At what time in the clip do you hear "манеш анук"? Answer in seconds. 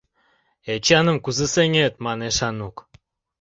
2.05-2.75